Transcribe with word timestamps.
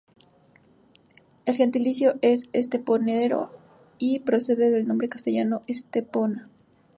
El 1.45 1.55
gentilicio 1.57 2.17
es 2.23 2.49
"esteponero-a" 2.53 3.51
y 3.99 4.21
procede 4.21 4.71
del 4.71 4.87
nombre 4.87 5.09
castellano, 5.09 5.61
Estepona. 5.67 6.49